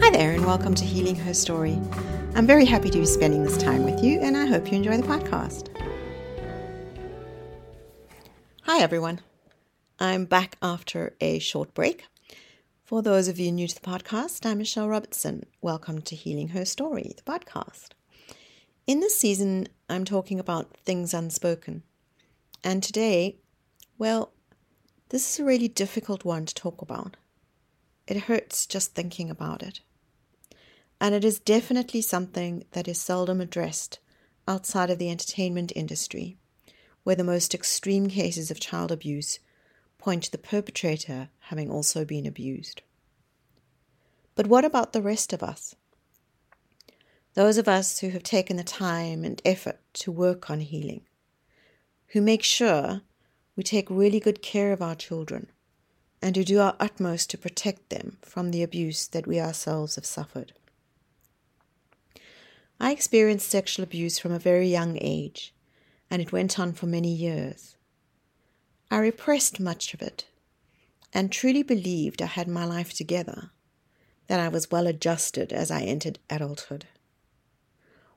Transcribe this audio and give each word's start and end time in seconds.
Hi 0.00 0.10
there, 0.10 0.32
and 0.32 0.46
welcome 0.46 0.74
to 0.74 0.84
Healing 0.84 1.16
Her 1.16 1.34
Story. 1.34 1.78
I'm 2.34 2.46
very 2.46 2.64
happy 2.64 2.90
to 2.90 2.98
be 2.98 3.06
spending 3.06 3.42
this 3.42 3.56
time 3.56 3.84
with 3.84 4.04
you, 4.04 4.20
and 4.20 4.36
I 4.36 4.46
hope 4.46 4.70
you 4.70 4.76
enjoy 4.76 4.96
the 4.96 5.02
podcast. 5.02 5.68
Hi, 8.62 8.80
everyone. 8.80 9.20
I'm 9.98 10.26
back 10.26 10.56
after 10.60 11.14
a 11.20 11.38
short 11.38 11.72
break. 11.72 12.04
For 12.84 13.00
those 13.02 13.26
of 13.26 13.40
you 13.40 13.50
new 13.50 13.66
to 13.66 13.74
the 13.74 13.80
podcast, 13.80 14.44
I'm 14.44 14.58
Michelle 14.58 14.88
Robertson. 14.88 15.46
Welcome 15.60 16.02
to 16.02 16.14
Healing 16.14 16.48
Her 16.48 16.64
Story, 16.64 17.12
the 17.16 17.22
podcast. 17.22 17.88
In 18.86 19.00
this 19.00 19.18
season, 19.18 19.66
I'm 19.88 20.04
talking 20.04 20.38
about 20.38 20.76
things 20.84 21.12
unspoken. 21.14 21.82
And 22.62 22.82
today, 22.82 23.38
well, 23.98 24.32
this 25.08 25.32
is 25.32 25.40
a 25.40 25.44
really 25.44 25.68
difficult 25.68 26.24
one 26.24 26.46
to 26.46 26.54
talk 26.54 26.82
about. 26.82 27.16
It 28.06 28.22
hurts 28.22 28.66
just 28.66 28.94
thinking 28.94 29.30
about 29.30 29.62
it. 29.62 29.80
And 31.00 31.14
it 31.14 31.24
is 31.24 31.38
definitely 31.38 32.00
something 32.00 32.64
that 32.72 32.88
is 32.88 33.00
seldom 33.00 33.40
addressed 33.40 33.98
outside 34.48 34.90
of 34.90 34.98
the 34.98 35.10
entertainment 35.10 35.72
industry, 35.74 36.36
where 37.04 37.16
the 37.16 37.24
most 37.24 37.54
extreme 37.54 38.08
cases 38.08 38.50
of 38.50 38.60
child 38.60 38.92
abuse 38.92 39.38
point 39.98 40.24
to 40.24 40.32
the 40.32 40.38
perpetrator 40.38 41.28
having 41.40 41.70
also 41.70 42.04
been 42.04 42.26
abused. 42.26 42.82
But 44.34 44.46
what 44.46 44.64
about 44.64 44.92
the 44.92 45.02
rest 45.02 45.32
of 45.32 45.42
us? 45.42 45.74
Those 47.34 47.58
of 47.58 47.68
us 47.68 47.98
who 47.98 48.10
have 48.10 48.22
taken 48.22 48.56
the 48.56 48.64
time 48.64 49.24
and 49.24 49.42
effort 49.44 49.80
to 49.94 50.12
work 50.12 50.48
on 50.48 50.60
healing, 50.60 51.02
who 52.08 52.20
make 52.20 52.42
sure 52.42 53.02
we 53.56 53.62
take 53.62 53.88
really 53.90 54.20
good 54.20 54.42
care 54.42 54.72
of 54.72 54.82
our 54.82 54.94
children, 54.94 55.48
and 56.22 56.36
who 56.36 56.44
do 56.44 56.60
our 56.60 56.76
utmost 56.78 57.30
to 57.30 57.38
protect 57.38 57.88
them 57.90 58.18
from 58.22 58.50
the 58.50 58.62
abuse 58.62 59.08
that 59.08 59.26
we 59.26 59.40
ourselves 59.40 59.96
have 59.96 60.06
suffered. 60.06 60.52
I 62.78 62.92
experienced 62.92 63.48
sexual 63.48 63.82
abuse 63.82 64.18
from 64.18 64.32
a 64.32 64.38
very 64.38 64.68
young 64.68 64.98
age, 65.00 65.54
and 66.10 66.20
it 66.20 66.32
went 66.32 66.58
on 66.58 66.72
for 66.74 66.86
many 66.86 67.12
years. 67.12 67.76
I 68.90 68.98
repressed 68.98 69.58
much 69.58 69.94
of 69.94 70.02
it 70.02 70.26
and 71.12 71.32
truly 71.32 71.62
believed 71.62 72.20
I 72.20 72.26
had 72.26 72.46
my 72.46 72.66
life 72.66 72.92
together, 72.92 73.50
that 74.26 74.38
I 74.38 74.48
was 74.48 74.70
well 74.70 74.86
adjusted 74.86 75.50
as 75.50 75.70
I 75.70 75.80
entered 75.80 76.18
adulthood. 76.28 76.84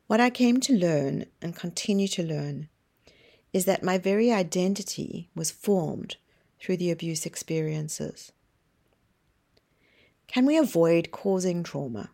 What 0.07 0.19
I 0.19 0.29
came 0.29 0.59
to 0.61 0.73
learn 0.73 1.25
and 1.41 1.55
continue 1.55 2.09
to 2.09 2.23
learn 2.23 2.67
is 3.53 3.65
that 3.65 3.83
my 3.83 3.97
very 3.97 4.31
identity 4.31 5.29
was 5.35 5.51
formed 5.51 6.17
through 6.59 6.77
the 6.77 6.91
abuse 6.91 7.25
experiences. 7.25 8.31
Can 10.27 10.45
we 10.45 10.57
avoid 10.57 11.11
causing 11.11 11.63
trauma? 11.63 12.11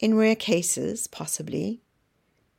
In 0.00 0.16
rare 0.16 0.34
cases, 0.34 1.06
possibly, 1.06 1.80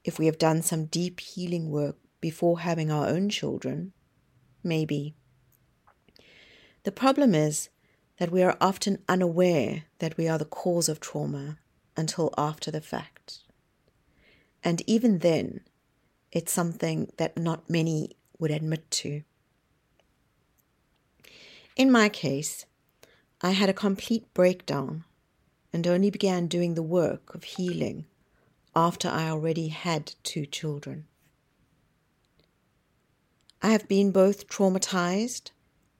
if 0.06 0.18
we 0.18 0.28
have 0.28 0.38
done 0.38 0.62
some 0.62 0.86
deep 0.86 1.20
healing 1.20 1.70
work 1.70 1.98
before 2.22 2.62
having 2.62 2.90
our 2.90 3.08
own 3.08 3.28
children, 3.28 3.92
maybe. 4.64 5.14
The 6.84 6.92
problem 6.92 7.36
is 7.36 7.70
that 8.18 8.32
we 8.32 8.44
are 8.44 8.58
often 8.62 9.00
unaware 9.10 9.84
that 10.00 10.16
we 10.16 10.28
are 10.30 10.38
the 10.38 10.46
cause 10.46 10.88
of 10.88 11.02
trauma 11.02 11.58
until 11.98 12.34
after 12.38 12.72
the 12.72 12.82
fact. 12.82 13.40
And 14.64 14.82
even 14.88 15.20
then, 15.20 15.62
it's 16.34 16.52
something 16.52 17.12
that 17.18 17.38
not 17.38 17.70
many 17.70 18.18
would 18.40 18.52
admit 18.52 18.90
to. 18.90 19.22
In 21.76 21.92
my 21.92 22.10
case, 22.10 22.66
I 23.42 23.52
had 23.52 23.70
a 23.70 23.74
complete 23.74 24.34
breakdown 24.34 25.06
and 25.72 25.88
only 25.88 26.10
began 26.10 26.48
doing 26.48 26.74
the 26.74 26.84
work 26.84 27.34
of 27.36 27.44
healing 27.44 28.06
after 28.76 29.08
I 29.08 29.30
already 29.30 29.68
had 29.68 30.16
two 30.24 30.48
children. 30.48 31.06
I 33.62 33.70
have 33.70 33.88
been 33.88 34.12
both 34.12 34.48
traumatized 34.48 35.52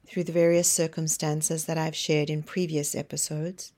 through 0.06 0.24
the 0.24 0.32
various 0.32 0.68
circumstances 0.68 1.64
that 1.66 1.78
I've 1.78 1.96
shared 1.96 2.28
in 2.28 2.42
previous 2.42 2.94
episodes, 2.94 3.72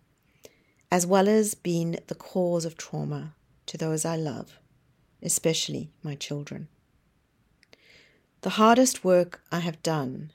as 0.90 1.06
well 1.06 1.28
as 1.28 1.54
been 1.54 1.98
the 2.06 2.14
cause 2.14 2.64
of 2.64 2.76
trauma 2.76 3.34
to 3.66 3.76
those 3.76 4.04
I 4.04 4.16
love 4.16 4.58
especially 5.26 5.90
my 6.02 6.14
children. 6.14 6.68
The 8.42 8.50
hardest 8.50 9.04
work 9.04 9.42
I 9.50 9.58
have 9.58 9.82
done 9.82 10.30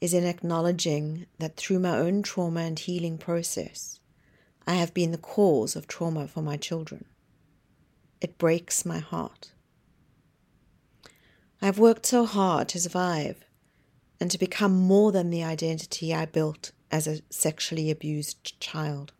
is 0.00 0.12
in 0.14 0.24
acknowledging 0.24 1.26
that 1.38 1.56
through 1.56 1.78
my 1.78 1.96
own 1.96 2.22
trauma 2.22 2.60
and 2.60 2.78
healing 2.78 3.16
process, 3.18 3.98
I 4.66 4.74
have 4.74 4.92
been 4.92 5.12
the 5.12 5.18
cause 5.18 5.74
of 5.74 5.88
trauma 5.88 6.28
for 6.28 6.42
my 6.42 6.58
children. 6.58 7.06
It 8.20 8.38
breaks 8.38 8.84
my 8.84 8.98
heart. 8.98 9.52
I 11.62 11.66
have 11.66 11.78
worked 11.78 12.06
so 12.06 12.26
hard 12.26 12.68
to 12.68 12.80
survive 12.80 13.44
and 14.20 14.30
to 14.30 14.38
become 14.38 14.76
more 14.76 15.10
than 15.10 15.30
the 15.30 15.42
identity 15.42 16.14
I 16.14 16.26
built 16.26 16.72
as 16.90 17.06
a 17.06 17.22
sexually 17.30 17.90
abused 17.90 18.60
child. 18.60 19.12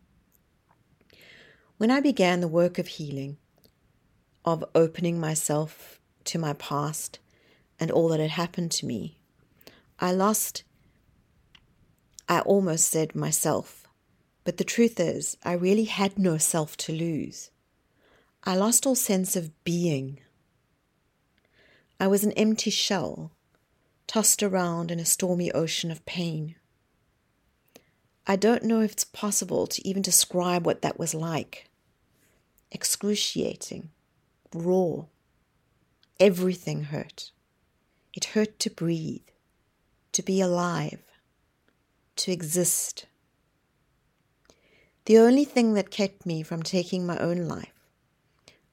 When 1.77 1.89
I 1.89 1.99
began 1.99 2.41
the 2.41 2.47
work 2.47 2.77
of 2.77 2.87
healing, 2.87 3.37
of 4.45 4.63
opening 4.73 5.19
myself 5.19 5.99
to 6.25 6.39
my 6.39 6.53
past 6.53 7.19
and 7.79 7.91
all 7.91 8.09
that 8.09 8.19
had 8.19 8.31
happened 8.31 8.71
to 8.71 8.85
me, 8.85 9.19
I 9.99 10.11
lost, 10.11 10.63
I 12.27 12.39
almost 12.41 12.89
said 12.89 13.15
myself, 13.15 13.87
but 14.43 14.57
the 14.57 14.63
truth 14.63 14.99
is, 14.99 15.37
I 15.43 15.53
really 15.53 15.85
had 15.85 16.17
no 16.17 16.37
self 16.37 16.77
to 16.77 16.93
lose. 16.93 17.51
I 18.43 18.55
lost 18.55 18.85
all 18.85 18.95
sense 18.95 19.35
of 19.35 19.63
being. 19.63 20.19
I 21.99 22.07
was 22.07 22.23
an 22.23 22.31
empty 22.33 22.69
shell, 22.69 23.31
tossed 24.07 24.41
around 24.41 24.91
in 24.91 24.99
a 24.99 25.05
stormy 25.05 25.51
ocean 25.51 25.91
of 25.91 26.05
pain. 26.05 26.55
I 28.25 28.35
don't 28.35 28.63
know 28.63 28.79
if 28.79 28.93
it's 28.93 29.03
possible 29.03 29.67
to 29.67 29.87
even 29.87 30.01
describe 30.01 30.65
what 30.65 30.81
that 30.81 30.97
was 30.97 31.13
like. 31.13 31.69
Excruciating 32.71 33.89
raw. 34.53 35.05
Everything 36.19 36.85
hurt. 36.85 37.31
It 38.13 38.25
hurt 38.25 38.59
to 38.59 38.69
breathe, 38.69 39.27
to 40.11 40.21
be 40.21 40.41
alive, 40.41 41.01
to 42.17 42.31
exist. 42.31 43.05
The 45.05 45.17
only 45.17 45.45
thing 45.45 45.73
that 45.73 45.91
kept 45.91 46.25
me 46.25 46.43
from 46.43 46.63
taking 46.63 47.05
my 47.05 47.17
own 47.17 47.47
life 47.47 47.73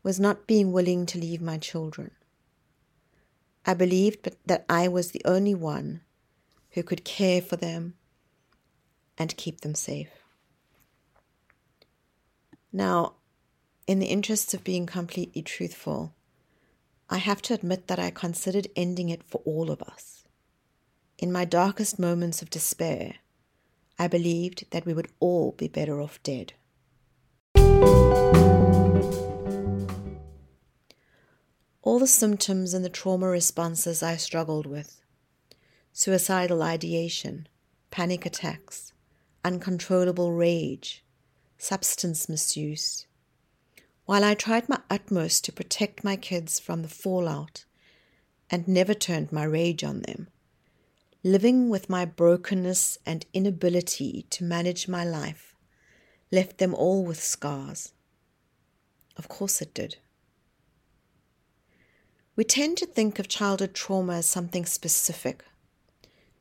was 0.02 0.20
not 0.20 0.46
being 0.46 0.72
willing 0.72 1.06
to 1.06 1.18
leave 1.18 1.40
my 1.40 1.58
children. 1.58 2.10
I 3.64 3.74
believed 3.74 4.30
that 4.46 4.64
I 4.68 4.88
was 4.88 5.10
the 5.10 5.22
only 5.24 5.54
one 5.54 6.02
who 6.70 6.82
could 6.82 7.04
care 7.04 7.42
for 7.42 7.56
them 7.56 7.94
and 9.18 9.36
keep 9.36 9.62
them 9.62 9.74
safe. 9.74 10.10
Now, 12.72 13.14
in 13.86 13.98
the 14.00 14.06
interests 14.06 14.52
of 14.52 14.64
being 14.64 14.86
completely 14.86 15.42
truthful, 15.42 16.12
I 17.08 17.18
have 17.18 17.40
to 17.42 17.54
admit 17.54 17.86
that 17.86 18.00
I 18.00 18.10
considered 18.10 18.66
ending 18.74 19.10
it 19.10 19.22
for 19.22 19.40
all 19.44 19.70
of 19.70 19.80
us. 19.82 20.24
In 21.18 21.30
my 21.30 21.44
darkest 21.44 21.98
moments 21.98 22.42
of 22.42 22.50
despair, 22.50 23.16
I 23.98 24.08
believed 24.08 24.66
that 24.72 24.84
we 24.84 24.92
would 24.92 25.08
all 25.20 25.52
be 25.52 25.68
better 25.68 26.00
off 26.00 26.20
dead. 26.22 26.54
All 31.82 32.00
the 32.00 32.08
symptoms 32.08 32.74
and 32.74 32.84
the 32.84 32.90
trauma 32.90 33.28
responses 33.28 34.02
I 34.02 34.16
struggled 34.16 34.66
with 34.66 35.00
suicidal 35.92 36.62
ideation, 36.62 37.48
panic 37.90 38.26
attacks, 38.26 38.92
uncontrollable 39.44 40.32
rage, 40.32 41.04
substance 41.56 42.28
misuse, 42.28 43.06
while 44.06 44.24
I 44.24 44.34
tried 44.34 44.68
my 44.68 44.80
utmost 44.88 45.44
to 45.44 45.52
protect 45.52 46.02
my 46.02 46.16
kids 46.16 46.58
from 46.58 46.82
the 46.82 46.88
fallout 46.88 47.64
and 48.50 48.66
never 48.66 48.94
turned 48.94 49.30
my 49.30 49.44
rage 49.44 49.84
on 49.84 50.00
them, 50.00 50.28
living 51.22 51.68
with 51.68 51.90
my 51.90 52.04
brokenness 52.04 52.98
and 53.04 53.26
inability 53.34 54.26
to 54.30 54.44
manage 54.44 54.88
my 54.88 55.04
life 55.04 55.56
left 56.30 56.58
them 56.58 56.74
all 56.74 57.04
with 57.04 57.22
scars. 57.22 57.92
Of 59.16 59.28
course 59.28 59.62
it 59.62 59.74
did. 59.74 59.96
We 62.34 62.44
tend 62.44 62.76
to 62.78 62.86
think 62.86 63.18
of 63.18 63.28
childhood 63.28 63.74
trauma 63.74 64.16
as 64.16 64.26
something 64.26 64.66
specific 64.66 65.44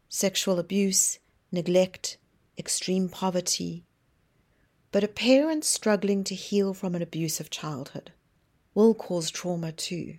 sexual 0.07 0.59
abuse, 0.59 1.19
neglect, 1.51 2.17
extreme 2.57 3.09
poverty, 3.09 3.83
but 4.95 5.03
a 5.03 5.09
parent 5.09 5.65
struggling 5.65 6.23
to 6.23 6.33
heal 6.33 6.73
from 6.73 6.95
an 6.95 7.01
abusive 7.01 7.49
childhood 7.49 8.13
will 8.73 8.93
cause 8.93 9.29
trauma 9.29 9.69
too. 9.69 10.15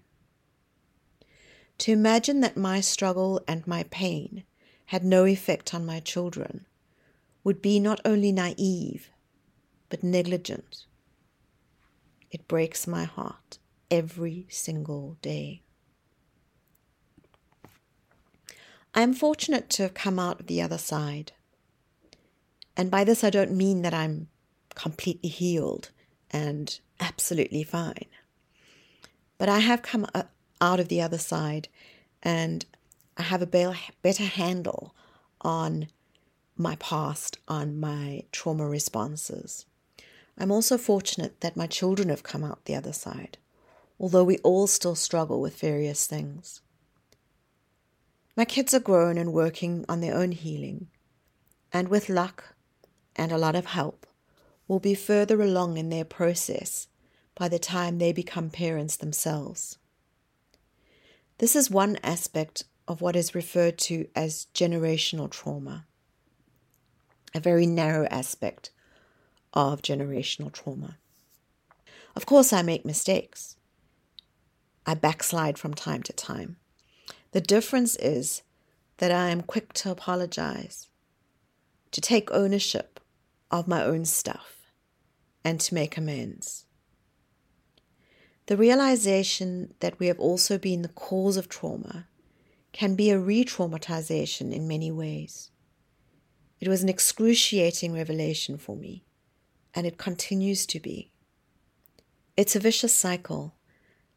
To 1.78 1.92
imagine 1.92 2.40
that 2.40 2.58
my 2.58 2.82
struggle 2.82 3.40
and 3.48 3.66
my 3.66 3.84
pain 3.84 4.44
had 4.84 5.02
no 5.02 5.24
effect 5.24 5.72
on 5.72 5.86
my 5.86 6.00
children 6.00 6.66
would 7.42 7.62
be 7.62 7.80
not 7.80 8.02
only 8.04 8.32
naive, 8.32 9.08
but 9.88 10.04
negligent. 10.04 10.84
It 12.30 12.46
breaks 12.46 12.86
my 12.86 13.04
heart 13.04 13.56
every 13.90 14.46
single 14.50 15.16
day. 15.22 15.62
I 18.94 19.00
am 19.00 19.14
fortunate 19.14 19.70
to 19.70 19.84
have 19.84 19.94
come 19.94 20.18
out 20.18 20.40
of 20.40 20.48
the 20.48 20.60
other 20.60 20.76
side. 20.76 21.32
And 22.76 22.90
by 22.90 23.04
this, 23.04 23.24
I 23.24 23.30
don't 23.30 23.56
mean 23.56 23.80
that 23.80 23.94
I'm 23.94 24.28
completely 24.76 25.28
healed 25.28 25.90
and 26.30 26.78
absolutely 27.00 27.64
fine. 27.64 28.06
But 29.38 29.48
I 29.48 29.58
have 29.58 29.82
come 29.82 30.06
out 30.60 30.80
of 30.80 30.88
the 30.88 31.02
other 31.02 31.18
side 31.18 31.68
and 32.22 32.64
I 33.16 33.22
have 33.22 33.42
a 33.42 33.74
better 34.02 34.22
handle 34.22 34.94
on 35.40 35.88
my 36.56 36.76
past, 36.76 37.38
on 37.48 37.78
my 37.78 38.22
trauma 38.32 38.66
responses. 38.66 39.66
I'm 40.38 40.50
also 40.50 40.78
fortunate 40.78 41.40
that 41.40 41.56
my 41.56 41.66
children 41.66 42.08
have 42.08 42.22
come 42.22 42.44
out 42.44 42.64
the 42.64 42.74
other 42.74 42.92
side, 42.92 43.38
although 43.98 44.24
we 44.24 44.38
all 44.38 44.66
still 44.66 44.94
struggle 44.94 45.40
with 45.40 45.60
various 45.60 46.06
things. 46.06 46.60
My 48.36 48.44
kids 48.44 48.74
are 48.74 48.80
grown 48.80 49.16
and 49.16 49.32
working 49.32 49.84
on 49.88 50.00
their 50.00 50.14
own 50.14 50.32
healing, 50.32 50.88
and 51.72 51.88
with 51.88 52.10
luck 52.10 52.54
and 53.14 53.32
a 53.32 53.38
lot 53.38 53.56
of 53.56 53.66
help, 53.66 54.06
will 54.68 54.80
be 54.80 54.94
further 54.94 55.40
along 55.40 55.76
in 55.76 55.88
their 55.88 56.04
process 56.04 56.88
by 57.34 57.48
the 57.48 57.58
time 57.58 57.98
they 57.98 58.12
become 58.12 58.50
parents 58.50 58.96
themselves. 58.96 59.78
This 61.38 61.54
is 61.54 61.70
one 61.70 61.98
aspect 62.02 62.64
of 62.88 63.00
what 63.00 63.16
is 63.16 63.34
referred 63.34 63.78
to 63.78 64.08
as 64.14 64.46
generational 64.54 65.30
trauma, 65.30 65.86
a 67.34 67.40
very 67.40 67.66
narrow 67.66 68.06
aspect 68.06 68.70
of 69.52 69.82
generational 69.82 70.52
trauma. 70.52 70.96
Of 72.14 72.24
course, 72.26 72.52
I 72.52 72.62
make 72.62 72.84
mistakes. 72.84 73.56
I 74.86 74.94
backslide 74.94 75.58
from 75.58 75.74
time 75.74 76.02
to 76.04 76.12
time. 76.12 76.56
The 77.32 77.40
difference 77.40 77.96
is 77.96 78.42
that 78.98 79.12
I 79.12 79.28
am 79.28 79.42
quick 79.42 79.72
to 79.74 79.90
apologize, 79.90 80.88
to 81.90 82.00
take 82.00 82.30
ownership 82.30 83.00
of 83.50 83.68
my 83.68 83.84
own 83.84 84.04
stuff, 84.04 84.55
and 85.46 85.60
to 85.60 85.74
make 85.74 85.96
amends. 85.96 86.64
The 88.46 88.56
realization 88.56 89.74
that 89.78 89.96
we 90.00 90.08
have 90.08 90.18
also 90.18 90.58
been 90.58 90.82
the 90.82 90.88
cause 90.88 91.36
of 91.36 91.48
trauma 91.48 92.08
can 92.72 92.96
be 92.96 93.10
a 93.10 93.18
re 93.20 93.44
traumatization 93.44 94.52
in 94.52 94.66
many 94.66 94.90
ways. 94.90 95.52
It 96.60 96.66
was 96.66 96.82
an 96.82 96.88
excruciating 96.88 97.92
revelation 97.92 98.58
for 98.58 98.74
me, 98.74 99.04
and 99.72 99.86
it 99.86 99.98
continues 99.98 100.66
to 100.66 100.80
be. 100.80 101.12
It's 102.36 102.56
a 102.56 102.60
vicious 102.60 102.92
cycle, 102.92 103.54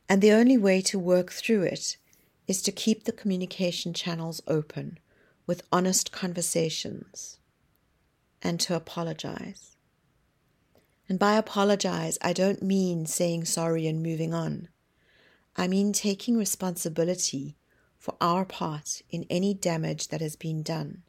and 0.09 0.23
the 0.23 0.31
only 0.31 0.57
way 0.57 0.81
to 0.81 0.97
work 0.97 1.31
through 1.31 1.61
it 1.61 1.97
is 2.47 2.63
to 2.63 2.71
keep 2.71 3.03
the 3.03 3.11
communication 3.11 3.93
channels 3.93 4.41
open 4.47 4.97
with 5.45 5.61
honest 5.71 6.11
conversations 6.11 7.37
and 8.41 8.59
to 8.61 8.75
apologize. 8.75 9.75
And 11.09 11.17
by 11.17 11.35
apologize, 11.37 12.19
I 12.21 12.33
don't 12.33 12.61
mean 12.61 13.07
saying 13.07 13.45
sorry 13.45 13.87
and 13.87 14.03
moving 14.03 14.31
on. 14.31 14.69
I 15.57 15.67
mean 15.67 15.91
taking 15.91 16.37
responsibility 16.37 17.57
for 17.97 18.15
our 18.21 18.45
part 18.45 19.01
in 19.09 19.25
any 19.27 19.55
damage 19.55 20.09
that 20.09 20.21
has 20.21 20.35
been 20.35 20.61
done 20.61 21.01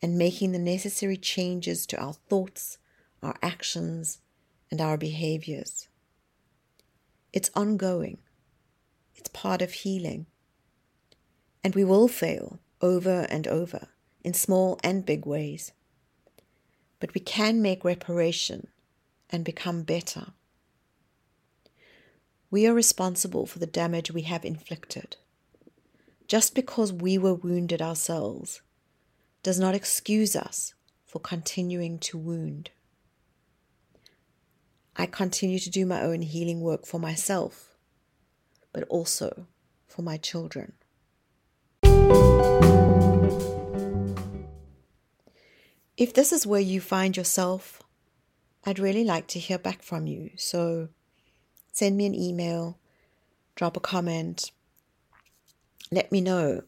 and 0.00 0.16
making 0.16 0.52
the 0.52 0.58
necessary 0.60 1.16
changes 1.16 1.84
to 1.86 2.00
our 2.00 2.12
thoughts, 2.12 2.78
our 3.20 3.34
actions, 3.42 4.20
and 4.70 4.80
our 4.80 4.96
behaviors. 4.96 5.88
It's 7.32 7.50
ongoing, 7.56 8.18
it's 9.16 9.30
part 9.30 9.60
of 9.60 9.72
healing. 9.72 10.26
And 11.64 11.74
we 11.74 11.84
will 11.84 12.06
fail 12.06 12.60
over 12.80 13.26
and 13.28 13.48
over 13.48 13.88
in 14.22 14.32
small 14.32 14.78
and 14.84 15.04
big 15.04 15.26
ways. 15.26 15.72
But 17.00 17.14
we 17.14 17.20
can 17.20 17.60
make 17.60 17.84
reparation 17.84 18.68
and 19.30 19.44
become 19.44 19.82
better. 19.82 20.28
We 22.50 22.66
are 22.66 22.74
responsible 22.74 23.46
for 23.46 23.58
the 23.58 23.66
damage 23.66 24.10
we 24.10 24.22
have 24.22 24.44
inflicted. 24.44 25.16
Just 26.26 26.54
because 26.54 26.92
we 26.92 27.18
were 27.18 27.34
wounded 27.34 27.82
ourselves 27.82 28.62
does 29.42 29.58
not 29.58 29.74
excuse 29.74 30.34
us 30.34 30.74
for 31.04 31.18
continuing 31.18 31.98
to 32.00 32.18
wound. 32.18 32.70
I 34.96 35.06
continue 35.06 35.58
to 35.60 35.70
do 35.70 35.86
my 35.86 36.02
own 36.02 36.22
healing 36.22 36.60
work 36.60 36.84
for 36.84 36.98
myself, 36.98 37.76
but 38.72 38.84
also 38.88 39.46
for 39.86 40.02
my 40.02 40.16
children. 40.16 40.72
If 45.96 46.14
this 46.14 46.32
is 46.32 46.46
where 46.46 46.60
you 46.60 46.80
find 46.80 47.16
yourself, 47.16 47.82
I'd 48.68 48.78
really 48.78 49.02
like 49.02 49.26
to 49.28 49.38
hear 49.38 49.56
back 49.56 49.82
from 49.82 50.06
you. 50.06 50.32
So 50.36 50.90
send 51.72 51.96
me 51.96 52.04
an 52.04 52.14
email, 52.14 52.78
drop 53.54 53.78
a 53.78 53.80
comment, 53.80 54.52
let 55.90 56.12
me 56.12 56.20
know 56.20 56.60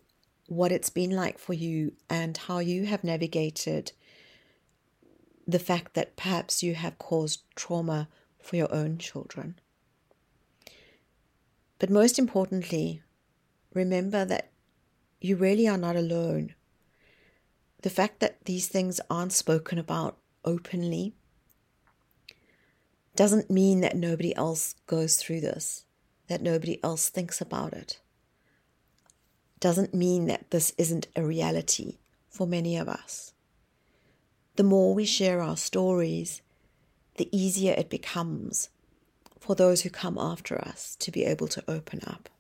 what 0.47 0.73
it's 0.73 0.89
been 0.89 1.11
like 1.11 1.39
for 1.39 1.53
you 1.53 1.93
and 2.09 2.39
how 2.39 2.59
you 2.61 2.87
have 2.87 3.05
navigated 3.05 3.93
the 5.47 5.59
fact 5.59 5.93
that 5.93 6.17
perhaps 6.17 6.63
you 6.63 6.75
have 6.75 6.97
caused 6.97 7.43
trauma 7.55 8.09
for 8.39 8.57
your 8.57 8.75
own 8.75 8.97
children. 8.97 9.61
But 11.79 11.91
most 11.91 12.19
importantly, 12.19 13.03
remember 13.75 14.25
that 14.25 14.53
you 15.21 15.37
really 15.37 15.69
are 15.69 15.77
not 15.77 15.97
alone. 15.97 16.55
The 17.83 17.91
fact 17.91 18.21
that 18.21 18.47
these 18.47 18.69
things 18.69 19.03
aren't 19.11 19.35
spoken 19.35 19.79
about 19.79 20.17
openly 20.47 21.13
doesn't 23.21 23.51
mean 23.51 23.83
that 23.83 23.99
nobody 23.99 24.35
else 24.35 24.75
goes 24.87 25.17
through 25.17 25.43
this, 25.43 25.85
that 26.29 26.41
nobody 26.41 26.83
else 26.83 27.11
thinks 27.11 27.39
about 27.39 27.75
it. 27.75 28.01
Doesn't 29.61 29.93
mean 29.93 30.25
that 30.29 30.51
this 30.51 30.73
isn't 30.79 31.07
a 31.15 31.23
reality 31.23 31.99
for 32.31 32.47
many 32.47 32.79
of 32.79 32.89
us. 32.89 33.35
The 34.57 34.63
more 34.63 34.95
we 34.95 35.05
share 35.05 35.43
our 35.43 35.59
stories, 35.59 36.41
the 37.19 37.29
easier 37.31 37.75
it 37.77 37.91
becomes 37.91 38.71
for 39.39 39.55
those 39.55 39.83
who 39.83 39.91
come 39.91 40.17
after 40.17 40.59
us 40.59 40.97
to 41.01 41.11
be 41.11 41.27
able 41.27 41.49
to 41.49 41.63
open 41.69 42.01
up. 42.07 42.31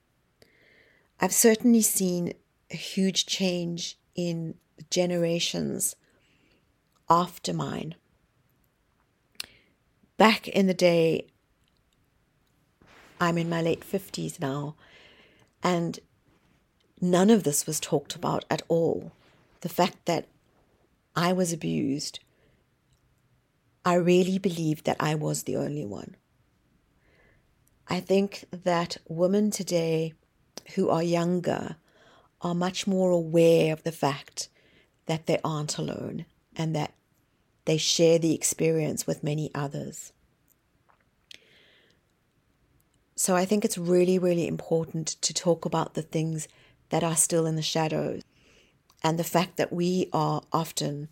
I've 1.21 1.35
certainly 1.35 1.83
seen 1.83 2.33
a 2.71 2.77
huge 2.77 3.27
change 3.27 3.99
in 4.15 4.55
generations 4.89 5.95
after 7.11 7.53
mine. 7.53 7.97
Back 10.21 10.49
in 10.49 10.67
the 10.67 10.75
day, 10.75 11.29
I'm 13.19 13.39
in 13.39 13.49
my 13.49 13.62
late 13.62 13.81
50s 13.81 14.39
now, 14.39 14.75
and 15.62 15.99
none 17.00 17.31
of 17.31 17.43
this 17.43 17.67
was 17.67 17.81
talked 17.81 18.15
about 18.15 18.45
at 18.50 18.61
all. 18.69 19.12
The 19.62 19.71
fact 19.71 20.05
that 20.05 20.27
I 21.17 21.33
was 21.33 21.55
abused, 21.55 22.21
I 23.83 23.95
really 23.95 24.37
believed 24.37 24.85
that 24.85 24.99
I 25.00 25.15
was 25.15 25.45
the 25.45 25.57
only 25.57 25.87
one. 25.87 26.17
I 27.89 28.00
think 28.00 28.45
that 28.50 28.99
women 29.09 29.50
today 29.50 30.12
who 30.75 30.91
are 30.91 31.03
younger 31.03 31.77
are 32.43 32.55
much 32.55 32.87
more 32.87 33.11
aware 33.11 33.73
of 33.73 33.85
the 33.85 33.91
fact 34.07 34.50
that 35.07 35.25
they 35.25 35.39
aren't 35.43 35.79
alone 35.79 36.27
and 36.55 36.77
that 36.77 36.93
they 37.64 37.76
share 37.76 38.19
the 38.19 38.35
experience 38.35 39.07
with 39.07 39.25
many 39.25 39.50
others. 39.55 40.12
So 43.14 43.37
I 43.37 43.45
think 43.45 43.64
it's 43.64 43.76
really, 43.76 44.19
really 44.19 44.49
important 44.49 45.09
to 45.21 45.35
talk 45.35 45.64
about 45.64 45.95
the 45.95 46.02
things 46.02 46.49
that 46.88 47.05
are 47.05 47.17
still 47.17 47.47
in 47.47 47.57
the 47.57 47.62
shadows 47.62 48.23
and 49.02 49.19
the 49.19 49.25
fact 49.25 49.57
that 49.57 49.73
we 49.73 50.09
are 50.12 50.43
often 50.52 51.09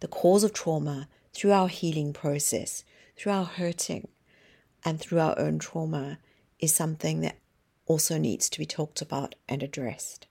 the 0.00 0.08
cause 0.08 0.42
of 0.42 0.52
trauma 0.52 1.08
through 1.34 1.52
our 1.52 1.68
healing 1.68 2.12
process, 2.12 2.84
through 3.16 3.32
our 3.32 3.44
hurting, 3.44 4.08
and 4.84 4.98
through 4.98 5.20
our 5.20 5.38
own 5.38 5.58
trauma 5.58 6.18
is 6.58 6.74
something 6.74 7.20
that 7.20 7.36
also 7.86 8.18
needs 8.18 8.48
to 8.48 8.58
be 8.58 8.66
talked 8.66 9.02
about 9.02 9.34
and 9.48 9.62
addressed 9.62 10.26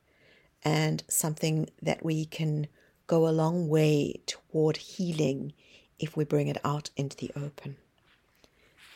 and 0.63 1.03
something 1.07 1.69
that 1.81 2.03
we 2.03 2.25
can 2.25 2.67
go 3.09 3.27
a 3.27 3.31
long 3.31 3.67
way 3.67 4.21
toward 4.27 4.77
healing 4.77 5.51
if 5.97 6.15
we 6.15 6.23
bring 6.23 6.47
it 6.47 6.57
out 6.63 6.91
into 6.95 7.17
the 7.17 7.31
open. 7.35 7.75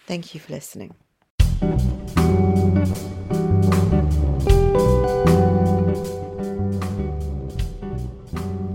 Thank 0.05 0.35
you 0.35 0.39
for 0.39 0.53
listening. 0.53 0.93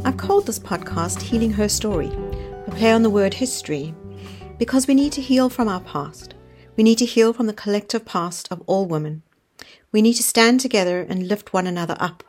I've 0.05 0.17
called 0.17 0.47
this 0.47 0.59
podcast 0.59 1.23
Healing 1.23 1.53
Her 1.53 1.69
Story, 1.69 2.11
a 2.67 2.73
play 2.73 2.91
on 2.91 3.05
the 3.05 3.11
word 3.11 3.35
history, 3.35 3.95
because 4.59 4.89
we 4.89 4.95
need 4.95 5.13
to 5.13 5.23
heal 5.23 5.49
from 5.49 5.69
our 5.69 5.81
past. 5.81 6.35
We 6.75 6.83
need 6.83 6.99
to 6.99 7.07
heal 7.07 7.33
from 7.33 7.47
the 7.47 7.53
collective 7.53 8.05
past 8.05 8.49
of 8.51 8.61
all 8.67 8.87
women. 8.87 9.23
We 9.93 10.03
need 10.03 10.15
to 10.15 10.23
stand 10.25 10.59
together 10.59 11.07
and 11.09 11.29
lift 11.29 11.53
one 11.53 11.69
another 11.69 11.97
up. 12.01 12.25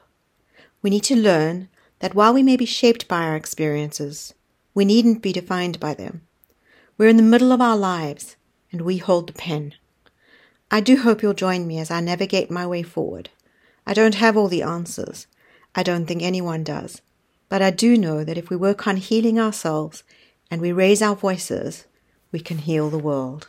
We 0.83 0.91
need 0.91 1.03
to 1.05 1.15
learn 1.15 1.69
that 1.99 2.15
while 2.15 2.33
we 2.33 2.43
may 2.43 2.57
be 2.57 2.65
shaped 2.65 3.07
by 3.07 3.23
our 3.23 3.35
experiences, 3.35 4.33
we 4.73 4.85
needn't 4.85 5.21
be 5.21 5.33
defined 5.33 5.79
by 5.79 5.93
them. 5.93 6.21
We're 6.97 7.09
in 7.09 7.17
the 7.17 7.23
middle 7.23 7.51
of 7.51 7.61
our 7.61 7.77
lives, 7.77 8.35
and 8.71 8.81
we 8.81 8.97
hold 8.97 9.27
the 9.27 9.33
pen. 9.33 9.73
I 10.71 10.81
do 10.81 10.97
hope 10.97 11.21
you'll 11.21 11.33
join 11.33 11.67
me 11.67 11.79
as 11.79 11.89
I 11.89 11.99
navigate 11.99 12.51
my 12.51 12.67
way 12.67 12.83
forward. 12.83 13.29
I 13.85 13.93
don't 13.93 14.15
have 14.15 14.37
all 14.37 14.47
the 14.47 14.61
answers. 14.61 15.27
I 15.75 15.83
don't 15.83 16.05
think 16.05 16.21
anyone 16.21 16.63
does. 16.63 17.01
But 17.49 17.61
I 17.61 17.71
do 17.71 17.97
know 17.97 18.23
that 18.23 18.37
if 18.37 18.49
we 18.49 18.55
work 18.55 18.87
on 18.87 18.97
healing 18.97 19.39
ourselves 19.39 20.03
and 20.51 20.61
we 20.61 20.71
raise 20.71 21.01
our 21.01 21.15
voices, 21.15 21.85
we 22.31 22.39
can 22.39 22.59
heal 22.59 22.89
the 22.89 22.99
world. 22.99 23.47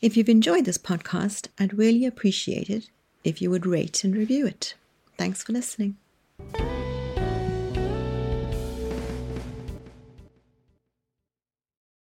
If 0.00 0.16
you've 0.16 0.30
enjoyed 0.30 0.64
this 0.64 0.78
podcast, 0.78 1.48
I'd 1.58 1.76
really 1.76 2.06
appreciate 2.06 2.70
it 2.70 2.88
if 3.22 3.42
you 3.42 3.50
would 3.50 3.66
rate 3.66 4.02
and 4.02 4.16
review 4.16 4.46
it. 4.46 4.74
Thanks 5.18 5.42
for 5.42 5.52
listening. 5.52 5.96